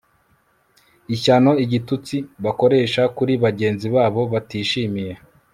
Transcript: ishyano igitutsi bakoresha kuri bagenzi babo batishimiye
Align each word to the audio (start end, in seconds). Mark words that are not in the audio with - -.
ishyano 1.15 1.51
igitutsi 1.63 2.15
bakoresha 2.43 3.01
kuri 3.17 3.33
bagenzi 3.43 3.87
babo 3.95 4.21
batishimiye 4.33 5.13